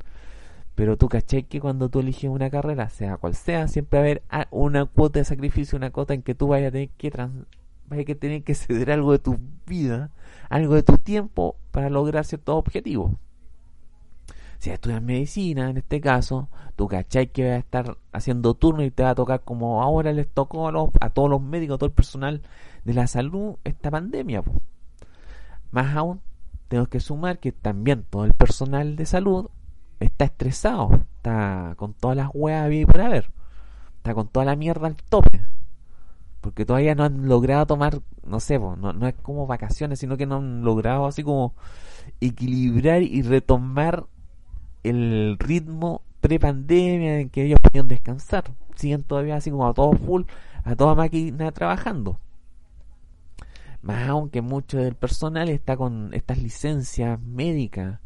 Pero 0.77 0.97
tú 0.97 1.09
caché 1.09 1.43
que 1.43 1.61
cuando 1.61 1.89
tú 1.89 1.99
eliges 1.99 2.31
una 2.31 2.49
carrera, 2.49 2.91
sea 2.91 3.17
cual 3.17 3.35
sea, 3.35 3.67
siempre 3.67 3.99
va 3.99 4.05
a 4.05 4.07
haber 4.07 4.23
una 4.53 4.85
cuota 4.85 5.19
de 5.19 5.25
sacrificio, 5.25 5.77
una 5.77 5.91
cuota 5.91 6.15
en 6.15 6.23
que 6.23 6.37
tú 6.37 6.47
vayas 6.47 6.69
a 6.69 6.71
tener 6.71 6.91
que, 6.91 7.11
trans 7.11 7.47
vayas 7.89 8.09
a 8.09 8.15
tener 8.15 8.45
que 8.45 8.55
ceder 8.55 8.93
algo 8.93 9.11
de 9.11 9.19
tu 9.19 9.37
vida, 9.67 10.13
algo 10.49 10.77
de 10.77 10.85
tu 10.85 10.97
tiempo 10.97 11.57
para 11.73 11.91
lograr 11.91 12.25
ciertos 12.25 12.55
objetivos. 12.55 13.11
Si 14.65 14.71
estudias 14.71 15.03
medicina, 15.03 15.69
en 15.69 15.77
este 15.77 16.01
caso, 16.01 16.49
tú 16.75 16.89
cachai 16.89 17.27
que 17.27 17.45
vas 17.45 17.53
a 17.53 17.59
estar 17.59 17.99
haciendo 18.13 18.55
turno 18.55 18.83
y 18.83 18.91
te 18.91 19.03
va 19.03 19.11
a 19.11 19.15
tocar 19.15 19.43
como 19.43 19.83
ahora 19.83 20.11
les 20.11 20.27
tocó 20.27 20.67
a, 20.67 21.11
todos 21.11 21.29
los 21.29 21.43
médicos, 21.43 21.75
a 21.75 21.79
todo 21.81 21.89
el 21.89 21.93
personal 21.93 22.41
de 22.83 22.95
la 22.95 23.07
salud 23.07 23.57
esta 23.65 23.91
pandemia. 23.91 24.43
Más 25.71 25.95
aún, 25.95 26.23
tengo 26.69 26.87
que 26.87 26.99
sumar 26.99 27.41
que 27.41 27.53
también 27.53 28.07
todo 28.09 28.25
el 28.25 28.33
personal 28.33 28.97
de 28.97 29.05
salud 29.05 29.51
está 30.01 30.25
estresado, 30.25 30.89
está 31.17 31.75
con 31.77 31.93
todas 31.93 32.17
las 32.17 32.31
huevas 32.33 32.73
y 32.73 32.87
por 32.87 33.03
haber, 33.03 33.31
está 33.99 34.15
con 34.15 34.29
toda 34.29 34.47
la 34.47 34.57
mierda 34.57 34.87
al 34.87 34.97
tope. 34.97 35.43
Porque 36.41 36.65
todavía 36.65 36.95
no 36.95 37.05
han 37.05 37.29
logrado 37.29 37.67
tomar, 37.67 38.01
no 38.25 38.41
sé, 38.41 38.59
no, 38.59 38.77
no 38.77 39.07
es 39.07 39.15
como 39.17 39.47
vacaciones, 39.47 39.99
sino 39.99 40.17
que 40.17 40.25
no 40.25 40.37
han 40.37 40.65
logrado 40.65 41.05
así 41.05 41.23
como 41.23 41.53
equilibrar 42.23 43.03
y 43.03 43.21
retomar 43.21 44.07
el 44.85 45.37
ritmo 45.39 46.03
pre-pandemia 46.21 47.21
en 47.21 47.31
que 47.31 47.45
ellos 47.45 47.59
podían 47.61 47.89
descansar. 47.89 48.45
Siguen 48.77 49.03
todavía 49.03 49.37
así 49.37 49.51
como 49.51 49.67
a 49.67 49.75
todo 49.75 49.93
full, 49.93 50.23
a 50.63 50.77
toda 50.77 50.95
máquina 50.95 51.51
trabajando. 51.53 52.21
Más 53.83 54.09
aunque 54.09 54.41
mucho 54.41 54.79
del 54.79 54.95
personal 54.95 55.49
está 55.49 55.77
con 55.77 56.15
estas 56.15 56.39
licencias 56.39 57.21
médicas 57.21 58.01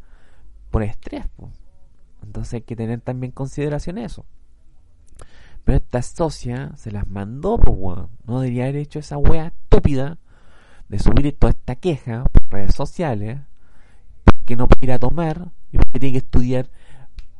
por 0.70 0.82
estrés. 0.82 1.26
Entonces 2.22 2.54
hay 2.54 2.60
que 2.62 2.76
tener 2.76 3.00
también 3.00 3.32
consideración 3.32 3.98
eso. 3.98 4.24
Pero 5.64 5.78
esta 5.78 6.02
socia 6.02 6.72
se 6.76 6.90
las 6.90 7.06
mandó, 7.06 7.58
pues, 7.58 8.08
No 8.26 8.40
debería 8.40 8.64
haber 8.64 8.76
hecho 8.76 8.98
esa 8.98 9.18
wea 9.18 9.48
estúpida 9.48 10.18
de 10.88 10.98
subir 10.98 11.38
toda 11.38 11.50
esta 11.50 11.76
queja 11.76 12.24
por 12.24 12.42
redes 12.50 12.74
sociales, 12.74 13.40
porque 14.24 14.56
no 14.56 14.66
puede 14.66 14.86
ir 14.86 14.92
a 14.92 14.98
tomar 14.98 15.52
y 15.72 15.78
porque 15.78 16.00
tiene 16.00 16.12
que 16.12 16.18
estudiar 16.18 16.68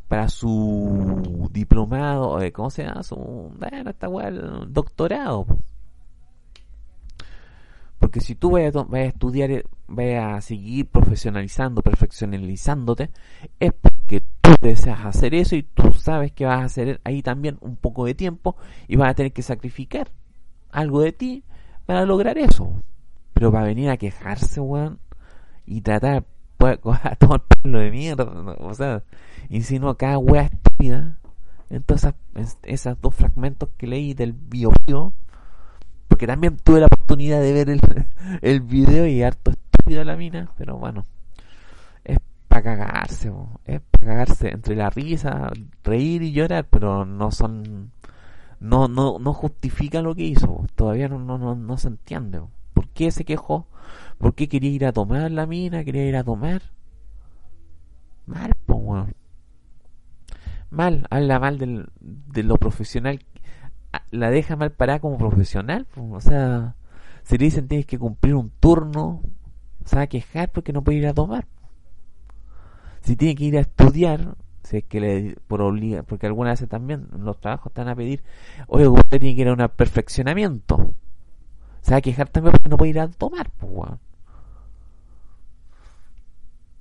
para 0.08 0.28
su 0.28 1.48
diplomado, 1.52 2.38
¿cómo 2.52 2.70
se 2.70 2.84
llama? 2.84 3.02
Su, 3.02 3.16
bueno, 3.16 3.90
esta 3.90 4.08
el 4.26 4.72
doctorado. 4.72 5.46
Porque 7.98 8.20
si 8.20 8.34
tú 8.34 8.52
vas 8.52 8.74
a, 8.74 9.00
estudiar, 9.00 9.64
vas 9.88 10.36
a 10.36 10.40
seguir 10.40 10.86
profesionalizando, 10.86 11.82
perfeccionalizándote, 11.82 13.10
es 13.58 13.72
porque 13.72 14.22
tú 14.40 14.50
deseas 14.60 15.04
hacer 15.04 15.34
eso 15.34 15.56
y 15.56 15.62
tú 15.62 15.92
sabes 15.92 16.32
que 16.32 16.46
vas 16.46 16.60
a 16.60 16.64
hacer 16.64 17.00
ahí 17.04 17.22
también 17.22 17.58
un 17.60 17.76
poco 17.76 18.06
de 18.06 18.14
tiempo 18.14 18.56
y 18.86 18.96
vas 18.96 19.10
a 19.10 19.14
tener 19.14 19.32
que 19.32 19.42
sacrificar 19.42 20.10
algo 20.70 21.00
de 21.00 21.12
ti 21.12 21.44
para 21.86 22.06
lograr 22.06 22.38
eso. 22.38 22.72
Pero 23.34 23.50
va 23.50 23.60
a 23.60 23.64
venir 23.64 23.90
a 23.90 23.96
quejarse, 23.96 24.60
weón, 24.60 25.00
y 25.66 25.80
tratar 25.80 26.24
a 26.66 27.16
el 27.20 27.40
pelo 27.62 27.78
de 27.78 27.90
mierda, 27.90 28.24
o 28.24 28.74
sea, 28.74 29.02
insinúa 29.48 29.96
cada 29.96 30.18
wea 30.18 30.42
estúpida. 30.42 31.18
Entonces, 31.70 32.14
esos 32.62 33.00
dos 33.00 33.14
fragmentos 33.14 33.68
que 33.76 33.86
leí 33.86 34.14
del 34.14 34.32
bio, 34.32 34.72
bio 34.86 35.12
porque 36.08 36.26
también 36.26 36.56
tuve 36.56 36.80
la 36.80 36.86
oportunidad 36.86 37.40
de 37.40 37.52
ver 37.52 37.70
el, 37.70 37.80
el 38.42 38.60
video 38.62 39.06
y 39.06 39.22
harto 39.22 39.52
estúpido 39.52 40.02
la 40.02 40.16
mina, 40.16 40.50
pero 40.56 40.76
bueno, 40.76 41.06
es 42.04 42.18
para 42.48 42.62
cagarse, 42.62 43.30
es 43.66 43.80
para 43.92 44.06
cagarse 44.06 44.48
entre 44.48 44.74
la 44.74 44.90
risa, 44.90 45.50
reír 45.84 46.22
y 46.22 46.32
llorar, 46.32 46.66
pero 46.68 47.04
no 47.04 47.30
son, 47.30 47.92
no, 48.58 48.88
no, 48.88 49.18
no 49.18 49.32
justifica 49.32 50.02
lo 50.02 50.14
que 50.14 50.24
hizo, 50.24 50.66
todavía 50.74 51.08
no, 51.08 51.18
no, 51.18 51.54
no, 51.54 51.76
se 51.78 51.88
entiende. 51.88 52.40
¿Por 52.78 52.88
qué 52.90 53.10
se 53.10 53.24
quejó? 53.24 53.66
¿Por 54.18 54.36
qué 54.36 54.48
quería 54.48 54.70
ir 54.70 54.86
a 54.86 54.92
tomar 54.92 55.32
la 55.32 55.46
mina? 55.46 55.82
¿Quería 55.82 56.06
ir 56.06 56.14
a 56.14 56.22
tomar? 56.22 56.62
Mal, 58.24 58.54
po, 58.66 59.04
Mal, 60.70 61.04
habla 61.10 61.40
mal 61.40 61.58
del, 61.58 61.88
de 61.98 62.44
lo 62.44 62.56
profesional 62.56 63.18
la 64.12 64.30
deja 64.30 64.54
mal 64.54 64.70
parada 64.70 65.00
como 65.00 65.18
profesional. 65.18 65.88
O 65.96 66.20
sea, 66.20 66.76
si 67.24 67.36
le 67.36 67.46
dicen 67.46 67.66
tienes 67.66 67.86
que 67.86 67.98
cumplir 67.98 68.36
un 68.36 68.50
turno, 68.60 69.22
se 69.84 69.96
va 69.96 70.06
quejar 70.06 70.52
porque 70.52 70.72
no 70.72 70.84
puede 70.84 70.98
ir 70.98 71.08
a 71.08 71.14
tomar. 71.14 71.48
Si 73.00 73.16
tiene 73.16 73.34
que 73.34 73.44
ir 73.44 73.56
a 73.56 73.62
estudiar, 73.62 74.36
si 74.62 74.76
es 74.76 74.84
que 74.84 75.00
le 75.00 75.36
por 75.48 75.62
obliga, 75.62 76.04
porque 76.04 76.26
algunas 76.26 76.52
veces 76.52 76.68
también 76.68 77.08
los 77.18 77.40
trabajos 77.40 77.72
están 77.72 77.88
a 77.88 77.96
pedir, 77.96 78.22
oye, 78.68 78.86
usted 78.86 79.18
tiene 79.18 79.34
que 79.34 79.42
ir 79.42 79.48
a 79.48 79.54
un 79.54 79.68
perfeccionamiento. 79.68 80.94
Se 81.82 81.92
va 81.92 81.98
a 81.98 82.00
quejar 82.00 82.28
también 82.28 82.52
porque 82.52 82.68
no 82.68 82.76
puede 82.76 82.90
ir 82.90 83.00
a 83.00 83.08
tomar, 83.08 83.50
pues, 83.50 83.90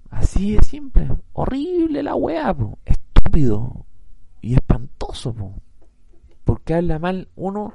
Así 0.09 0.55
de 0.55 0.61
simple, 0.63 1.09
horrible 1.33 2.01
la 2.01 2.15
weá, 2.15 2.55
estúpido 2.85 3.85
y 4.41 4.53
espantoso. 4.53 5.33
Po. 5.33 5.53
Porque 6.43 6.73
habla 6.73 6.97
mal, 6.97 7.27
uno, 7.35 7.73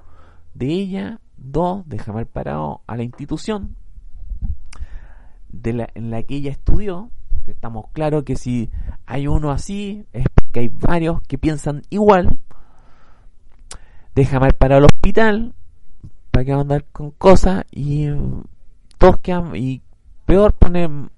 de 0.54 0.66
ella, 0.66 1.20
dos, 1.36 1.86
deja 1.86 2.12
mal 2.12 2.26
parado 2.26 2.80
a 2.86 2.96
la 2.96 3.02
institución 3.02 3.76
en 5.62 6.10
la 6.10 6.22
que 6.22 6.36
ella 6.36 6.50
estudió, 6.50 7.10
porque 7.30 7.52
estamos 7.52 7.86
claros 7.92 8.24
que 8.24 8.36
si 8.36 8.70
hay 9.06 9.26
uno 9.26 9.50
así, 9.50 10.06
es 10.12 10.26
porque 10.34 10.60
hay 10.60 10.68
varios 10.68 11.22
que 11.22 11.38
piensan 11.38 11.82
igual, 11.90 12.40
deja 14.14 14.40
mal 14.40 14.52
parado 14.52 14.78
al 14.80 14.84
hospital, 14.86 15.54
para 16.32 16.44
que 16.44 16.52
andar 16.52 16.84
con 16.90 17.12
cosas, 17.12 17.64
y 17.70 18.08
todos 18.98 19.18
quedan, 19.18 19.54
y 19.54 19.80
peor 20.26 20.54
pone, 20.54 21.08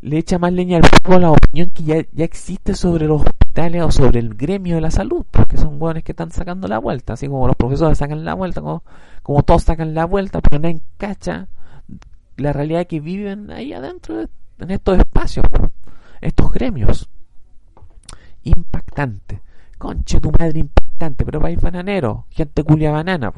le 0.00 0.18
echa 0.18 0.38
más 0.38 0.52
leña 0.52 0.78
al 0.78 0.84
fuego 0.84 1.20
la 1.20 1.30
opinión 1.30 1.70
que 1.70 1.84
ya, 1.84 2.04
ya 2.12 2.24
existe 2.24 2.74
sobre 2.74 3.06
los 3.06 3.22
o 3.56 3.92
sobre 3.92 4.18
el 4.18 4.34
gremio 4.34 4.74
de 4.74 4.80
la 4.80 4.90
salud, 4.90 5.24
porque 5.30 5.56
son 5.56 5.80
hueones 5.80 6.02
que 6.02 6.10
están 6.10 6.32
sacando 6.32 6.66
la 6.66 6.78
vuelta, 6.78 7.12
así 7.12 7.28
como 7.28 7.46
los 7.46 7.54
profesores 7.54 7.98
sacan 7.98 8.24
la 8.24 8.34
vuelta, 8.34 8.60
como, 8.60 9.42
todos 9.44 9.62
sacan 9.62 9.94
la 9.94 10.06
vuelta, 10.06 10.40
pero 10.40 10.60
no 10.60 10.68
encacha 10.68 11.46
la 12.36 12.52
realidad 12.52 12.88
que 12.88 12.98
viven 12.98 13.52
ahí 13.52 13.72
adentro, 13.72 14.22
en 14.58 14.70
estos 14.70 14.98
espacios, 14.98 15.46
estos 16.20 16.50
gremios. 16.50 17.08
Impactante. 18.42 19.40
Conche 19.78 20.20
tu 20.20 20.32
madre 20.32 20.58
impactante, 20.58 21.24
pero 21.24 21.40
país 21.40 21.60
bananero, 21.60 22.26
gente 22.30 22.64
culia 22.64 22.90
banana, 22.90 23.32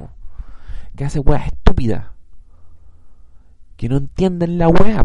que 0.97 1.05
hace 1.05 1.21
weas 1.21 1.47
estúpidas, 1.47 2.07
que 3.77 3.89
no 3.89 3.99
entienden 3.99 4.59
la 4.59 4.69
wea, 4.69 5.05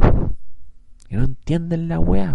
que 1.07 1.17
no 1.17 1.25
entienden 1.25 1.87
la 1.89 1.99
wea. 1.99 2.33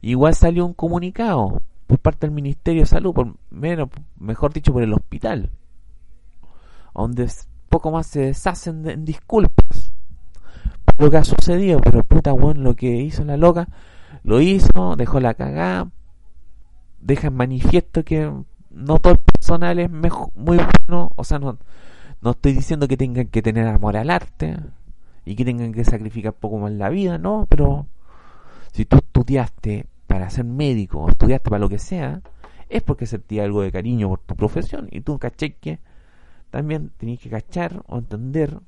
Igual 0.00 0.34
salió 0.34 0.64
un 0.64 0.74
comunicado 0.74 1.60
por 1.88 1.98
parte 1.98 2.26
del 2.26 2.34
Ministerio 2.34 2.82
de 2.82 2.86
Salud, 2.86 3.12
por 3.12 3.34
menos, 3.50 3.88
mejor 4.18 4.52
dicho, 4.52 4.72
por 4.72 4.82
el 4.82 4.92
hospital, 4.92 5.50
donde 6.94 7.28
poco 7.68 7.90
más 7.90 8.06
se 8.06 8.20
deshacen 8.20 8.88
en 8.88 9.04
disculpas 9.04 9.92
por 10.84 11.04
lo 11.04 11.10
que 11.10 11.16
ha 11.16 11.24
sucedido, 11.24 11.80
pero 11.80 12.02
puta 12.04 12.32
weón, 12.32 12.62
lo 12.62 12.74
que 12.74 13.02
hizo 13.02 13.24
la 13.24 13.36
loca, 13.36 13.68
lo 14.22 14.40
hizo, 14.40 14.96
dejó 14.96 15.20
la 15.20 15.34
cagada, 15.34 15.90
deja 17.00 17.28
en 17.28 17.34
manifiesto 17.34 18.04
que 18.04 18.32
no 18.78 18.98
todo 18.98 19.14
el 19.14 19.18
personal 19.18 19.78
es 19.78 19.90
mejor, 19.90 20.30
muy 20.34 20.56
bueno, 20.56 21.10
o 21.16 21.24
sea, 21.24 21.38
no, 21.38 21.58
no 22.22 22.30
estoy 22.30 22.52
diciendo 22.52 22.88
que 22.88 22.96
tengan 22.96 23.26
que 23.26 23.42
tener 23.42 23.66
amor 23.66 23.96
al 23.96 24.10
arte 24.10 24.56
y 25.24 25.34
que 25.34 25.44
tengan 25.44 25.72
que 25.72 25.84
sacrificar 25.84 26.32
poco 26.32 26.58
más 26.58 26.72
la 26.72 26.88
vida, 26.88 27.18
no, 27.18 27.46
pero 27.48 27.86
si 28.72 28.84
tú 28.84 28.96
estudiaste 28.96 29.86
para 30.06 30.30
ser 30.30 30.44
médico 30.44 31.00
o 31.00 31.08
estudiaste 31.10 31.50
para 31.50 31.60
lo 31.60 31.68
que 31.68 31.78
sea, 31.78 32.22
es 32.68 32.82
porque 32.82 33.06
sentí 33.06 33.40
algo 33.40 33.62
de 33.62 33.72
cariño 33.72 34.08
por 34.08 34.20
tu 34.20 34.36
profesión 34.36 34.88
y 34.90 35.00
tú 35.00 35.18
caché 35.18 35.54
que 35.54 35.80
también 36.50 36.90
tenías 36.96 37.20
que 37.20 37.30
cachar 37.30 37.82
o 37.86 37.98
entender 37.98 38.58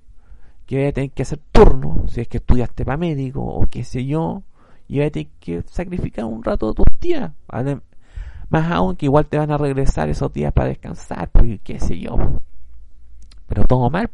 que 0.67 0.77
voy 0.77 0.87
a 0.87 0.93
tener 0.93 1.11
que 1.11 1.23
hacer 1.23 1.41
turno 1.53 2.05
si 2.09 2.21
es 2.21 2.29
que 2.29 2.39
estudiaste 2.39 2.85
para 2.85 2.97
médico 2.97 3.43
o 3.43 3.67
qué 3.67 3.85
sé 3.85 4.05
yo 4.07 4.43
y 4.89 4.99
voy 4.99 5.07
a 5.07 5.11
tener 5.11 5.29
que 5.39 5.63
sacrificar 5.67 6.25
un 6.25 6.43
rato 6.43 6.69
de 6.69 6.75
tus 6.75 7.01
días 7.01 7.33
más 8.51 8.71
aún 8.71 8.97
que 8.97 9.07
igual 9.07 9.27
te 9.27 9.39
van 9.39 9.51
a 9.51 9.59
regresar 9.59 10.09
esos 10.09 10.33
días 10.33 10.53
para 10.53 10.69
descansar 10.69 11.31
pues 11.31 11.61
qué 11.63 11.81
sé 11.81 11.99
yo 11.99 12.17
pero 13.47 13.65
todo 13.65 13.89
mal 13.91 14.11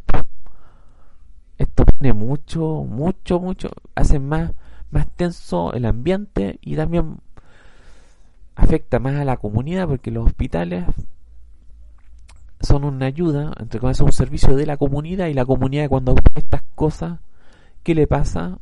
esto 1.58 1.84
pone 1.84 2.12
mucho 2.12 2.84
mucho 2.88 3.40
mucho 3.40 3.68
hace 3.94 4.18
más 4.18 4.52
más 4.90 5.08
tenso 5.16 5.72
el 5.72 5.84
ambiente 5.86 6.58
y 6.60 6.76
también 6.76 7.18
afecta 8.54 8.98
más 8.98 9.16
a 9.16 9.24
la 9.24 9.36
comunidad 9.36 9.88
porque 9.88 10.10
los 10.10 10.26
hospitales 10.26 10.84
son 12.60 12.84
una 12.84 13.06
ayuda, 13.06 13.52
entre 13.60 13.80
comillas, 13.80 14.00
un 14.00 14.12
servicio 14.12 14.56
de 14.56 14.66
la 14.66 14.76
comunidad 14.76 15.26
y 15.26 15.34
la 15.34 15.44
comunidad 15.44 15.88
cuando 15.88 16.14
estas 16.34 16.62
cosas, 16.74 17.20
¿qué 17.82 17.94
le 17.94 18.06
pasa? 18.06 18.58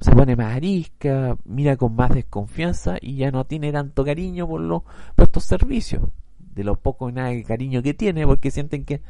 Se 0.00 0.12
pone 0.12 0.36
más 0.36 0.54
arisca, 0.54 1.36
mira 1.44 1.76
con 1.76 1.96
más 1.96 2.14
desconfianza 2.14 2.96
y 3.00 3.16
ya 3.16 3.30
no 3.30 3.44
tiene 3.44 3.72
tanto 3.72 4.04
cariño 4.04 4.46
por, 4.46 4.60
los, 4.60 4.82
por 5.16 5.24
estos 5.24 5.44
servicios. 5.44 6.02
De 6.38 6.64
lo 6.64 6.76
poco 6.76 7.08
y 7.08 7.12
nada 7.12 7.28
de 7.28 7.44
cariño 7.44 7.82
que 7.82 7.94
tiene 7.94 8.26
porque 8.26 8.50
sienten 8.50 8.84
que 8.84 9.00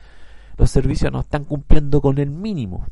los 0.57 0.71
servicios 0.71 1.13
no 1.13 1.21
están 1.21 1.45
cumpliendo 1.45 2.01
con 2.01 2.19
el 2.19 2.31
mínimo. 2.31 2.87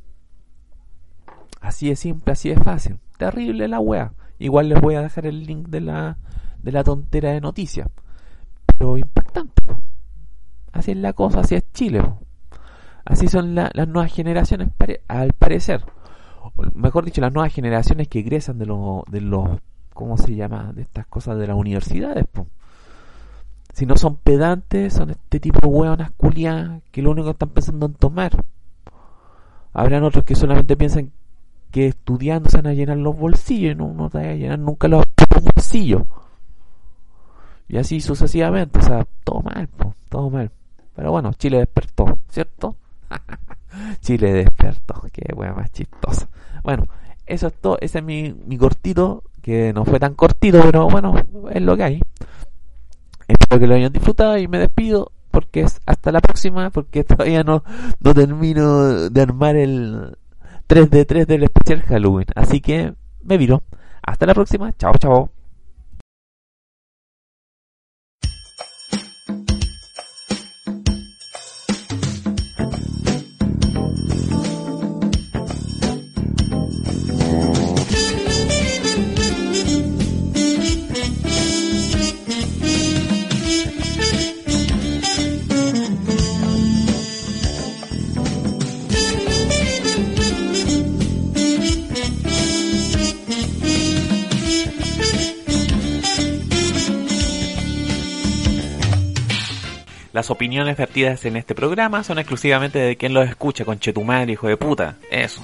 Así 1.61 1.89
de 1.89 1.97
simple, 1.97 2.33
así 2.33 2.51
de 2.51 2.57
fácil. 2.57 2.99
Terrible 3.19 3.67
la 3.67 3.81
wea. 3.81 4.13
Igual 4.39 4.69
les 4.69 4.81
voy 4.81 4.95
a 4.95 5.03
dejar 5.03 5.27
el 5.27 5.45
link 5.45 5.69
de 5.69 5.81
la, 5.81 6.19
de 6.63 6.73
la 6.73 6.85
tontera 6.85 7.33
de 7.33 7.41
noticias. 7.41 7.89
Pero 8.67 8.99
impactante. 8.99 9.63
Así 10.73 10.91
es 10.91 10.97
la 10.99 11.13
cosa, 11.15 11.41
así 11.41 11.55
es 11.55 11.65
Chile. 11.73 12.03
Así 13.05 13.29
son 13.29 13.55
las 13.55 13.89
nuevas 13.89 14.13
generaciones, 14.13 14.69
al 15.09 15.33
parecer. 15.33 15.85
Mejor 16.75 17.05
dicho, 17.05 17.21
las 17.21 17.33
nuevas 17.33 17.53
generaciones 17.53 18.09
que 18.09 18.21
egresan 18.21 18.59
de 18.59 18.67
los, 18.67 19.05
de 19.11 19.21
los, 19.21 19.59
¿cómo 19.93 20.17
se 20.17 20.35
llama? 20.35 20.73
De 20.73 20.83
estas 20.83 21.07
cosas 21.07 21.39
de 21.39 21.47
las 21.47 21.57
universidades. 21.57 22.25
Si 23.73 23.87
no 23.87 23.97
son 23.97 24.17
pedantes, 24.17 24.95
son 24.95 25.11
este 25.11 25.39
tipo 25.39 25.61
de 25.61 25.67
hueonas 25.67 26.11
culiadas 26.13 26.83
que 26.91 27.03
lo 27.03 27.11
único 27.11 27.27
que 27.27 27.33
están 27.33 27.51
pensando 27.51 27.87
en 27.87 27.95
tomar. 27.95 28.45
Habrán 29.73 30.05
otros 30.05 30.25
que 30.25 30.35
solamente 30.35 30.77
piensan 30.77 31.13
que 31.71 31.89
estudiando 31.89 32.49
se 32.49 32.57
van 32.57 32.69
a 32.69 32.73
llenar 32.73 32.97
los 32.97 33.19
bolsillos 33.19 33.73
y 33.73 33.75
no, 33.75 33.93
no 33.93 34.09
te 34.09 34.19
van 34.19 34.29
a 34.29 34.35
llenar 34.35 34.59
nunca 34.59 34.89
los 34.89 35.05
bolsillos. 35.43 36.03
Y 37.69 37.77
así 37.77 38.01
sucesivamente, 38.01 38.79
o 38.79 38.83
sea, 38.83 39.07
todo 39.25 39.43
mal, 39.43 39.69
todo 40.09 40.31
mal. 40.31 40.51
Pero 40.95 41.11
bueno, 41.11 41.33
Chile 41.35 41.59
despertó, 41.59 42.07
¿cierto? 42.31 42.77
Chile 44.01 44.33
despertó, 44.33 45.03
qué 45.13 45.33
wea 45.35 45.53
más 45.53 45.71
chistosa. 45.73 46.29
Bueno, 46.63 46.85
eso 47.27 47.49
es 47.49 47.55
todo, 47.55 47.79
ese 47.81 47.99
es 47.99 48.05
mi, 48.05 48.35
mi 48.47 48.57
cortito, 48.57 49.25
que 49.43 49.73
no 49.73 49.85
fue 49.85 49.99
tan 50.01 50.15
cortito, 50.15 50.61
pero 50.63 50.89
bueno, 50.89 51.15
es 51.51 51.63
lo 51.63 51.77
que 51.77 51.85
hay. 51.85 52.01
Espero 53.29 53.61
que 53.61 53.67
lo 53.67 53.75
hayan 53.75 53.93
disfrutado 53.93 54.39
y 54.39 54.49
me 54.49 54.59
despido 54.59 55.13
porque 55.31 55.61
es 55.61 55.81
hasta 55.85 56.13
la 56.13 56.21
próxima, 56.21 56.71
porque 56.71 57.05
todavía 57.05 57.43
no, 57.43 57.63
no 58.01 58.15
termino 58.15 59.11
de 59.11 59.21
armar 59.21 59.57
el 59.57 60.17
3 60.67 60.91
de 60.91 61.05
3 61.05 61.27
del 61.27 61.45
especial 61.45 61.83
Halloween. 61.83 62.27
Así 62.35 62.61
que 62.61 62.95
me 63.23 63.37
viro. 63.37 63.63
Hasta 64.03 64.27
la 64.27 64.35
próxima. 64.35 64.73
Chao, 64.79 64.95
chao. 64.99 65.36
Las 100.17 100.31
opiniones 100.31 100.79
vertidas 100.79 101.27
en 101.27 101.37
este 101.37 101.55
programa 101.55 102.03
son 102.03 102.19
exclusivamente 102.19 102.79
de 102.79 102.97
quien 102.97 103.13
los 103.13 103.29
escucha, 103.29 103.67
con 103.67 103.79
Chetumal, 103.79 104.31
hijo 104.31 104.49
de 104.49 104.57
puta. 104.57 104.97
Eso. 105.11 105.43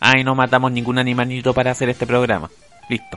Ay, 0.00 0.24
no 0.24 0.34
matamos 0.34 0.72
ningún 0.72 0.98
animalito 0.98 1.54
para 1.54 1.70
hacer 1.70 1.88
este 1.88 2.04
programa. 2.04 2.50
Listo. 2.88 3.16